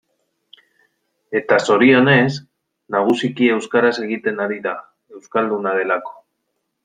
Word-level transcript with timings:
Eta 1.39 1.57
zorionez, 1.73 2.31
nagusiki 2.97 3.51
euskaraz 3.57 3.93
egiten 4.07 4.43
ari 4.47 4.59
da, 4.69 4.75
euskalduna 5.19 5.77
delako. 5.81 6.19